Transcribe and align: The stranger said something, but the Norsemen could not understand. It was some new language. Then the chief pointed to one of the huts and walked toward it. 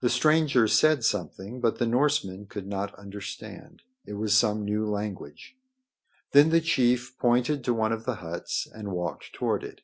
The 0.00 0.08
stranger 0.08 0.66
said 0.66 1.04
something, 1.04 1.60
but 1.60 1.78
the 1.78 1.84
Norsemen 1.86 2.46
could 2.46 2.66
not 2.66 2.94
understand. 2.94 3.82
It 4.06 4.14
was 4.14 4.32
some 4.34 4.64
new 4.64 4.86
language. 4.88 5.58
Then 6.32 6.48
the 6.48 6.62
chief 6.62 7.18
pointed 7.18 7.62
to 7.64 7.74
one 7.74 7.92
of 7.92 8.06
the 8.06 8.14
huts 8.24 8.66
and 8.74 8.92
walked 8.92 9.34
toward 9.34 9.62
it. 9.62 9.82